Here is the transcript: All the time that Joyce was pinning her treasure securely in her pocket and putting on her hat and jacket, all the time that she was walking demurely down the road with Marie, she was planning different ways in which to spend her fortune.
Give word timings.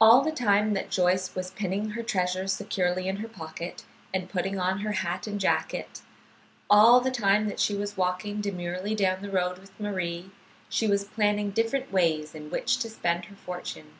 All 0.00 0.20
the 0.22 0.30
time 0.30 0.74
that 0.74 0.92
Joyce 0.92 1.34
was 1.34 1.50
pinning 1.50 1.90
her 1.90 2.02
treasure 2.04 2.46
securely 2.46 3.08
in 3.08 3.16
her 3.16 3.26
pocket 3.26 3.84
and 4.14 4.30
putting 4.30 4.60
on 4.60 4.78
her 4.82 4.92
hat 4.92 5.26
and 5.26 5.40
jacket, 5.40 6.02
all 6.70 7.00
the 7.00 7.10
time 7.10 7.48
that 7.48 7.58
she 7.58 7.74
was 7.74 7.96
walking 7.96 8.40
demurely 8.40 8.94
down 8.94 9.22
the 9.22 9.28
road 9.28 9.58
with 9.58 9.72
Marie, 9.80 10.30
she 10.68 10.86
was 10.86 11.02
planning 11.02 11.50
different 11.50 11.90
ways 11.90 12.32
in 12.32 12.48
which 12.48 12.78
to 12.78 12.88
spend 12.88 13.24
her 13.24 13.34
fortune. 13.34 13.90